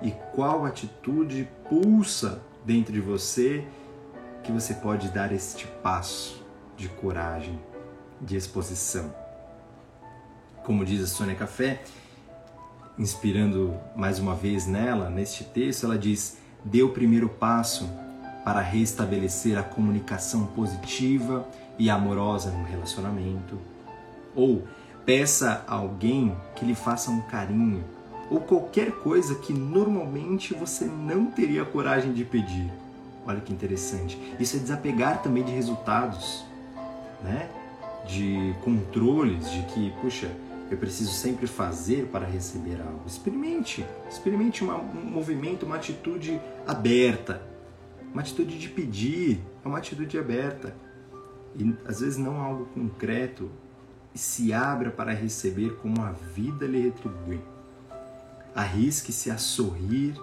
E 0.03 0.11
qual 0.35 0.65
atitude 0.65 1.49
pulsa 1.69 2.43
dentro 2.65 2.93
de 2.93 3.01
você 3.01 3.67
que 4.43 4.53
você 4.53 4.75
pode 4.75 5.09
dar 5.09 5.33
este 5.33 5.67
passo 5.67 6.45
de 6.77 6.89
coragem, 6.89 7.59
de 8.21 8.37
exposição? 8.37 9.15
Como 10.65 10.85
diz 10.85 11.03
a 11.03 11.07
Sônia 11.07 11.35
Café, 11.35 11.83
inspirando 12.99 13.75
mais 13.97 14.19
uma 14.19 14.35
vez 14.35 14.67
nela, 14.67 15.09
neste 15.09 15.45
texto, 15.45 15.85
ela 15.85 15.99
diz: 15.99 16.39
dê 16.65 16.83
o 16.83 16.91
primeiro 16.91 17.29
passo 17.29 17.89
para 18.45 18.61
restabelecer 18.61 19.59
a 19.59 19.63
comunicação 19.63 20.47
positiva 20.47 21.47
e 21.79 21.91
amorosa 21.91 22.51
no 22.51 22.65
relacionamento. 22.65 23.59
Ou 24.35 24.65
peça 25.05 25.65
a 25.67 25.75
alguém 25.75 26.37
que 26.57 26.65
lhe 26.65 26.75
faça 26.75 27.11
um 27.11 27.21
carinho 27.23 27.85
ou 28.31 28.41
qualquer 28.41 28.93
coisa 28.93 29.35
que 29.35 29.53
normalmente 29.53 30.55
você 30.55 30.85
não 30.85 31.27
teria 31.27 31.65
coragem 31.65 32.13
de 32.13 32.25
pedir. 32.25 32.71
Olha 33.27 33.41
que 33.41 33.53
interessante. 33.53 34.19
Isso 34.39 34.57
é 34.57 34.61
desapegar 34.61 35.21
também 35.21 35.43
de 35.43 35.51
resultados, 35.51 36.45
né? 37.23 37.51
De 38.07 38.55
controles, 38.63 39.51
de 39.51 39.63
que, 39.65 39.91
puxa, 40.01 40.31
eu 40.71 40.79
preciso 40.79 41.11
sempre 41.11 41.47
fazer 41.47 42.07
para 42.07 42.25
receber 42.25 42.81
algo. 42.81 43.03
Experimente, 43.07 43.85
experimente 44.09 44.63
uma, 44.63 44.77
um 44.77 45.05
movimento, 45.05 45.67
uma 45.67 45.77
atitude 45.77 46.41
aberta, 46.67 47.43
uma 48.13 48.23
atitude 48.23 48.59
de 48.59 48.69
pedir, 48.69 49.41
é 49.65 49.69
uma 49.69 49.79
atitude 49.79 50.17
aberta. 50.17 50.75
E 51.57 51.75
às 51.85 52.01
vezes 52.01 52.17
não 52.17 52.41
algo 52.41 52.67
concreto, 52.67 53.51
e 54.15 54.19
se 54.19 54.53
abra 54.53 54.91
para 54.91 55.13
receber 55.13 55.77
como 55.77 56.03
a 56.03 56.13
vida 56.13 56.67
lhe 56.67 56.81
retribui. 56.81 57.41
Arrisque-se 58.55 59.31
a 59.31 59.39
sorrir 59.39 60.15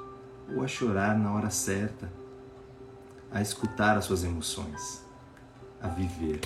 ou 0.54 0.63
a 0.63 0.67
chorar 0.67 1.17
na 1.17 1.34
hora 1.34 1.50
certa, 1.50 2.12
a 3.32 3.41
escutar 3.41 3.97
as 3.97 4.06
suas 4.06 4.23
emoções, 4.23 5.06
a 5.82 5.88
viver. 5.88 6.41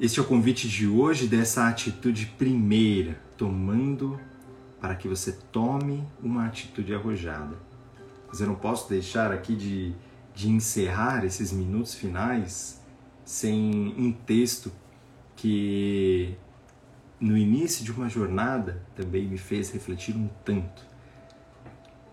Este 0.00 0.18
é 0.18 0.22
o 0.22 0.26
convite 0.26 0.68
de 0.68 0.86
hoje 0.86 1.26
dessa 1.26 1.68
atitude 1.68 2.26
primeira, 2.36 3.18
tomando 3.36 4.18
para 4.80 4.94
que 4.96 5.08
você 5.08 5.32
tome 5.52 6.06
uma 6.22 6.46
atitude 6.46 6.94
arrojada. 6.94 7.56
Mas 8.28 8.40
eu 8.40 8.46
não 8.46 8.56
posso 8.56 8.88
deixar 8.88 9.30
aqui 9.32 9.54
de, 9.54 9.94
de 10.34 10.48
encerrar 10.48 11.24
esses 11.24 11.52
minutos 11.52 11.94
finais 11.94 12.82
sem 13.24 13.94
um 13.96 14.12
texto 14.12 14.72
que 15.36 16.36
no 17.20 17.36
início 17.36 17.84
de 17.84 17.92
uma 17.92 18.08
jornada 18.08 18.82
também 18.94 19.26
me 19.26 19.38
fez 19.38 19.70
refletir 19.70 20.16
um 20.16 20.28
tanto. 20.44 20.82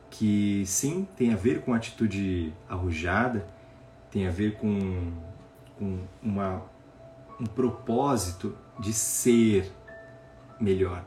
Que 0.10 0.64
sim, 0.66 1.08
tem 1.16 1.34
a 1.34 1.36
ver 1.36 1.62
com 1.62 1.74
atitude 1.74 2.54
arrojada, 2.70 3.48
tem 4.10 4.28
a 4.28 4.32
ver 4.32 4.58
com, 4.58 5.12
com 5.78 6.00
uma, 6.22 6.64
um 7.40 7.46
propósito 7.46 8.56
de 8.80 8.94
ser 8.94 9.72
melhor 10.60 11.04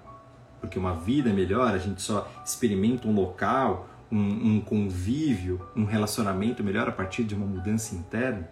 porque 0.65 0.79
uma 0.79 0.95
vida 0.95 1.31
melhor, 1.31 1.75
a 1.75 1.79
gente 1.79 2.01
só 2.01 2.27
experimenta 2.45 3.07
um 3.07 3.15
local, 3.15 3.87
um, 4.15 4.57
um 4.57 4.61
convívio, 4.61 5.69
um 5.75 5.85
relacionamento 5.85 6.63
melhor 6.63 6.89
a 6.89 6.93
partir 6.93 7.25
de 7.25 7.35
uma 7.35 7.45
mudança 7.45 7.97
interna. 7.97 8.49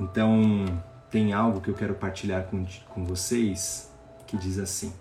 Então, 0.00 0.64
tem 1.10 1.34
algo 1.34 1.60
que 1.60 1.68
eu 1.68 1.74
quero 1.74 1.94
partilhar 1.94 2.44
com, 2.44 2.64
com 2.88 3.04
vocês 3.04 3.92
que 4.26 4.38
diz 4.38 4.58
assim. 4.58 4.92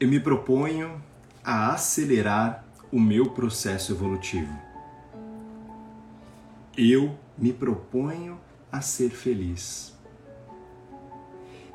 Eu 0.00 0.08
me 0.08 0.18
proponho 0.18 1.00
a 1.44 1.72
acelerar 1.72 2.64
o 2.90 2.98
meu 2.98 3.30
processo 3.30 3.92
evolutivo. 3.92 4.52
Eu 6.76 7.16
me 7.38 7.52
proponho 7.52 8.40
a 8.72 8.80
ser 8.80 9.10
feliz. 9.10 9.99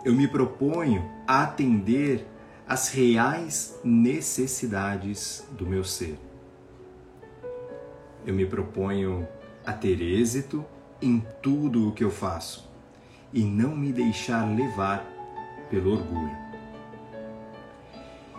Eu 0.05 0.13
me 0.13 0.27
proponho 0.27 1.03
a 1.25 1.41
atender 1.41 2.27
às 2.67 2.89
reais 2.89 3.79
necessidades 3.83 5.43
do 5.49 5.65
meu 5.65 5.83
ser. 5.83 6.19
Eu 8.23 8.35
me 8.35 8.45
proponho 8.45 9.27
a 9.65 9.73
ter 9.73 9.99
êxito 9.99 10.63
em 11.01 11.25
tudo 11.41 11.89
o 11.89 11.91
que 11.91 12.03
eu 12.03 12.11
faço 12.11 12.69
e 13.33 13.43
não 13.43 13.75
me 13.75 13.91
deixar 13.91 14.45
levar 14.45 15.03
pelo 15.71 15.93
orgulho. 15.93 16.37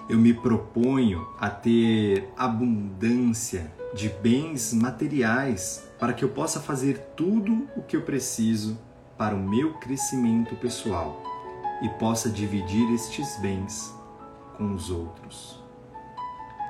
Eu 0.09 0.18
me 0.18 0.33
proponho 0.33 1.26
a 1.37 1.50
ter 1.50 2.29
abundância 2.37 3.72
de 3.92 4.09
bens 4.09 4.72
materiais 4.72 5.85
para 5.98 6.12
que 6.12 6.24
eu 6.24 6.29
possa 6.29 6.61
fazer 6.61 6.98
tudo 7.16 7.68
o 7.76 7.83
que 7.83 7.96
eu 7.96 8.02
preciso 8.02 8.79
para 9.18 9.35
o 9.35 9.40
meu 9.40 9.74
crescimento 9.81 10.55
pessoal 10.55 11.35
e 11.83 11.89
possa 11.89 12.31
dividir 12.31 12.93
estes 12.93 13.37
bens 13.39 13.95
com 14.57 14.73
os 14.75 14.91
outros. 14.91 15.62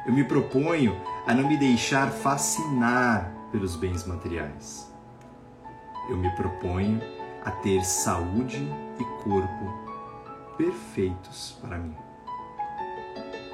Eu 0.07 0.13
me 0.13 0.25
proponho 0.25 1.01
a 1.27 1.35
não 1.35 1.49
me 1.49 1.57
deixar 1.57 2.11
fascinar 2.11 3.33
pelos 3.51 3.77
bens 3.77 4.07
materiais. 4.07 4.93
Eu 6.09 6.17
me 6.17 6.31
proponho 6.37 7.01
a 7.45 7.51
ter 7.51 7.85
saúde 7.85 8.69
e 8.99 9.05
corpo 9.23 9.87
perfeitos 10.57 11.59
para 11.61 11.79
mim. 11.79 11.95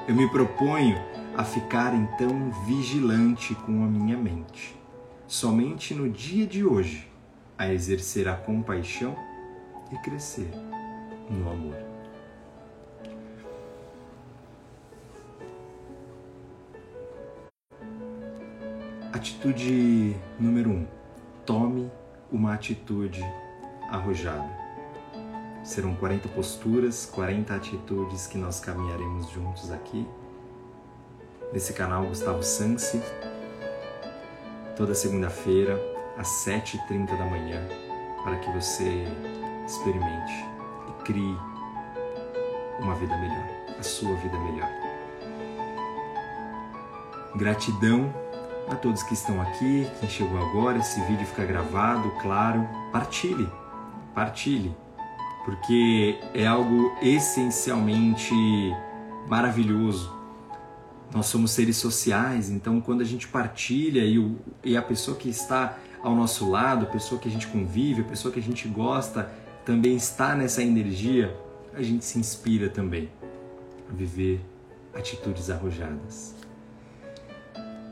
Eu 0.07 0.15
me 0.15 0.29
proponho 0.29 0.97
a 1.37 1.45
ficar 1.45 1.95
então 1.95 2.51
vigilante 2.67 3.55
com 3.55 3.85
a 3.85 3.87
minha 3.87 4.17
mente, 4.17 4.79
somente 5.27 5.95
no 5.95 6.09
dia 6.11 6.47
de 6.47 6.65
hoje, 6.65 7.11
a 7.57 7.73
exercer 7.73 8.29
a 8.29 8.35
compaixão 8.35 9.17
e 9.91 9.97
crescer 9.99 10.51
no 11.31 11.51
amor. 11.51 11.77
Atitude 19.13 20.17
número 20.39 20.71
um: 20.71 20.87
tome 21.45 21.91
uma 22.31 22.55
atitude 22.55 23.23
arrojada. 23.91 24.51
Serão 25.63 25.95
40 25.95 26.29
posturas, 26.29 27.07
40 27.07 27.55
atitudes 27.55 28.27
que 28.27 28.37
nós 28.37 28.59
caminharemos 28.59 29.31
juntos 29.31 29.71
aqui. 29.71 30.07
Nesse 31.53 31.73
canal 31.73 32.07
Gustavo 32.07 32.43
Sansi, 32.43 33.01
toda 34.75 34.95
segunda-feira, 34.95 35.79
às 36.17 36.29
7h30 36.45 37.17
da 37.17 37.25
manhã, 37.27 37.63
para 38.25 38.39
que 38.39 38.51
você 38.51 39.05
experimente 39.67 40.53
crie 41.05 41.37
uma 42.79 42.95
vida 42.95 43.17
melhor, 43.17 43.49
a 43.79 43.83
sua 43.83 44.15
vida 44.17 44.39
melhor. 44.39 44.69
Gratidão 47.37 48.13
a 48.69 48.75
todos 48.75 49.03
que 49.03 49.15
estão 49.15 49.41
aqui, 49.41 49.87
quem 50.01 50.09
chegou 50.09 50.39
agora, 50.39 50.79
esse 50.79 51.01
vídeo 51.03 51.27
fica 51.27 51.45
gravado, 51.45 52.11
claro. 52.21 52.69
Partilhe, 52.93 53.49
partilhe 54.15 54.75
porque 55.45 56.19
é 56.35 56.47
algo 56.47 56.97
essencialmente 57.03 58.35
maravilhoso. 59.29 60.13
Nós 61.13 61.27
somos 61.27 61.51
seres 61.51 61.77
sociais, 61.77 62.49
então 62.49 62.81
quando 62.81 63.03
a 63.03 63.05
gente 63.05 63.29
partilha 63.29 64.05
e, 64.05 64.19
o, 64.19 64.39
e 64.65 64.77
a 64.77 64.83
pessoa 64.83 65.17
que 65.17 65.29
está 65.29 65.79
ao 66.03 66.15
nosso 66.15 66.49
lado, 66.51 66.87
a 66.87 66.89
pessoa 66.89 67.21
que 67.21 67.29
a 67.29 67.31
gente 67.31 67.47
convive, 67.47 68.01
a 68.01 68.05
pessoa 68.05 68.33
que 68.33 68.41
a 68.41 68.43
gente 68.43 68.67
gosta, 68.67 69.31
também 69.65 69.97
está 69.97 70.35
nessa 70.35 70.63
energia, 70.63 71.37
a 71.75 71.83
gente 71.83 72.05
se 72.05 72.19
inspira 72.19 72.69
também 72.69 73.09
a 73.91 73.95
viver 73.95 74.41
atitudes 74.95 75.51
arrojadas. 75.51 76.35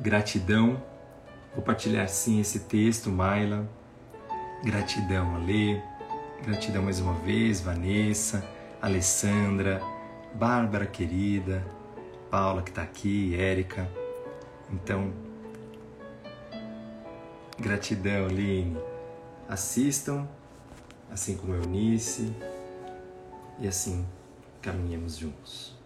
Gratidão. 0.00 0.82
Vou 1.54 1.64
partilhar 1.64 2.08
sim 2.08 2.40
esse 2.40 2.60
texto, 2.60 3.10
Maila. 3.10 3.68
Gratidão, 4.64 5.34
Ale. 5.36 5.82
Gratidão 6.42 6.82
mais 6.82 7.00
uma 7.00 7.14
vez, 7.14 7.60
Vanessa, 7.60 8.42
Alessandra, 8.80 9.82
Bárbara 10.34 10.86
querida, 10.86 11.64
Paula 12.30 12.62
que 12.62 12.70
está 12.70 12.82
aqui, 12.82 13.34
Érica. 13.38 13.88
Então, 14.72 15.12
gratidão, 17.58 18.28
Line. 18.28 18.76
Assistam, 19.48 20.28
assim 21.10 21.36
como 21.36 21.54
Eunice, 21.54 22.32
e 23.58 23.66
assim 23.66 24.06
caminhemos 24.62 25.16
juntos. 25.16 25.76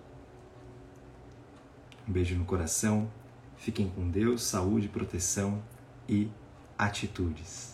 Um 2.07 2.13
beijo 2.13 2.37
no 2.37 2.45
coração, 2.45 3.11
fiquem 3.57 3.89
com 3.89 4.09
Deus, 4.11 4.43
saúde, 4.43 4.89
proteção 4.89 5.63
e 6.09 6.31
atitudes. 6.79 7.74